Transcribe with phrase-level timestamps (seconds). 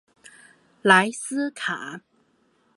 [0.81, 2.01] 莱斯坎。